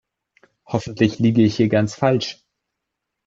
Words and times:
Hoffentlich 0.65 1.19
liege 1.19 1.43
ich 1.43 1.57
hier 1.57 1.69
ganz 1.69 1.93
falsch. 1.93 2.41